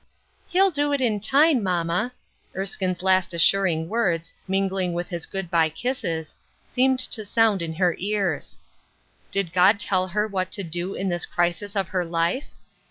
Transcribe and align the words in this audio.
"He'll 0.49 0.71
do 0.71 0.91
it 0.93 0.99
in 0.99 1.19
time, 1.19 1.61
mamma!" 1.61 2.13
Erskine's 2.57 3.03
last 3.03 3.35
assuring 3.35 3.87
words, 3.87 4.33
mingling 4.47 4.93
with 4.93 5.09
his 5.09 5.27
good 5.27 5.51
by 5.51 5.69
kisses, 5.69 6.33
seemed 6.65 6.97
to 7.11 7.23
sound 7.23 7.61
in 7.61 7.73
her 7.75 7.93
ears. 7.99 8.57
Did 9.31 9.53
God 9.53 9.79
tell 9.79 10.07
her 10.07 10.27
what 10.27 10.49
to 10.53 10.63
do 10.63 10.95
in 10.95 11.09
this 11.09 11.27
crisis 11.27 11.75
of 11.75 11.89
her 11.89 12.03
life 12.03 12.47